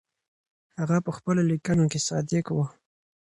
هغه 0.79 0.97
په 1.05 1.11
خپلو 1.17 1.41
لیکنو 1.51 1.85
کې 1.91 1.99
صادق 2.09 2.45
و. 2.51 2.57